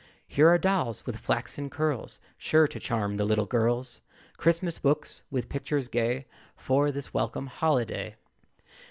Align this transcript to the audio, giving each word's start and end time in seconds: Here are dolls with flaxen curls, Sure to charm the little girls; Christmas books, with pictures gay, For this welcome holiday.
Here 0.27 0.47
are 0.49 0.57
dolls 0.57 1.05
with 1.05 1.19
flaxen 1.19 1.69
curls, 1.69 2.19
Sure 2.35 2.67
to 2.67 2.79
charm 2.79 3.17
the 3.17 3.23
little 3.23 3.45
girls; 3.45 4.01
Christmas 4.35 4.79
books, 4.79 5.21
with 5.29 5.47
pictures 5.47 5.87
gay, 5.89 6.25
For 6.55 6.91
this 6.91 7.13
welcome 7.13 7.45
holiday. 7.45 8.15